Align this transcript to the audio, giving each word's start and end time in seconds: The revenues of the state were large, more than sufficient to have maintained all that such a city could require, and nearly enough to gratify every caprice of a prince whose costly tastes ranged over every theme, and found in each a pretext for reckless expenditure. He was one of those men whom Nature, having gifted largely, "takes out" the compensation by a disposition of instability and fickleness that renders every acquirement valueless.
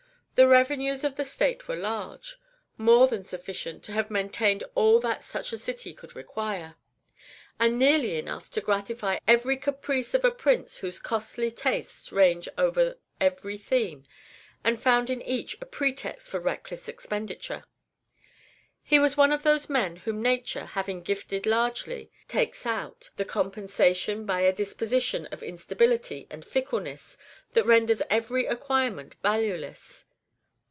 The 0.35 0.47
revenues 0.47 1.03
of 1.03 1.17
the 1.17 1.25
state 1.25 1.67
were 1.67 1.75
large, 1.75 2.39
more 2.75 3.05
than 3.07 3.21
sufficient 3.21 3.83
to 3.83 3.91
have 3.91 4.09
maintained 4.09 4.63
all 4.73 4.99
that 5.01 5.23
such 5.23 5.53
a 5.53 5.57
city 5.57 5.93
could 5.93 6.15
require, 6.15 6.75
and 7.59 7.77
nearly 7.77 8.17
enough 8.17 8.49
to 8.51 8.61
gratify 8.61 9.19
every 9.27 9.55
caprice 9.55 10.15
of 10.15 10.25
a 10.25 10.31
prince 10.31 10.77
whose 10.77 10.99
costly 10.99 11.51
tastes 11.51 12.11
ranged 12.11 12.49
over 12.57 12.97
every 13.19 13.55
theme, 13.55 14.03
and 14.63 14.81
found 14.81 15.11
in 15.11 15.21
each 15.21 15.57
a 15.61 15.65
pretext 15.67 16.31
for 16.31 16.39
reckless 16.39 16.87
expenditure. 16.87 17.63
He 18.81 18.97
was 18.97 19.15
one 19.15 19.31
of 19.31 19.43
those 19.43 19.69
men 19.69 19.97
whom 19.97 20.23
Nature, 20.23 20.65
having 20.65 21.03
gifted 21.03 21.45
largely, 21.45 22.09
"takes 22.27 22.65
out" 22.65 23.11
the 23.15 23.25
compensation 23.25 24.25
by 24.25 24.41
a 24.41 24.53
disposition 24.53 25.27
of 25.27 25.43
instability 25.43 26.25
and 26.31 26.43
fickleness 26.43 27.15
that 27.51 27.65
renders 27.67 28.01
every 28.09 28.47
acquirement 28.47 29.13
valueless. 29.21 30.05